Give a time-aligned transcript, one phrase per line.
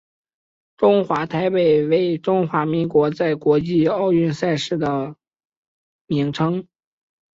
[0.77, 5.15] 中华台北为中华民国在国际奥运赛事的
[6.07, 6.67] 名称。